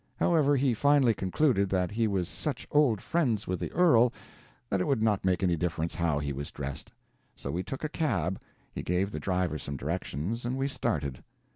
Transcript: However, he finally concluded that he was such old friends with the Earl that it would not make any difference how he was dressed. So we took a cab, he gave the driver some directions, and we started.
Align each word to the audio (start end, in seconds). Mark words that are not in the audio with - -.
However, 0.19 0.55
he 0.55 0.73
finally 0.73 1.13
concluded 1.13 1.69
that 1.69 1.91
he 1.91 2.07
was 2.07 2.27
such 2.27 2.67
old 2.71 3.01
friends 3.03 3.45
with 3.45 3.59
the 3.59 3.71
Earl 3.71 4.11
that 4.71 4.81
it 4.81 4.87
would 4.87 5.03
not 5.03 5.23
make 5.23 5.43
any 5.43 5.55
difference 5.55 5.93
how 5.93 6.17
he 6.17 6.33
was 6.33 6.49
dressed. 6.49 6.91
So 7.35 7.51
we 7.51 7.61
took 7.61 7.83
a 7.83 7.87
cab, 7.87 8.41
he 8.73 8.81
gave 8.81 9.11
the 9.11 9.19
driver 9.19 9.59
some 9.59 9.77
directions, 9.77 10.43
and 10.43 10.57
we 10.57 10.67
started. 10.67 11.23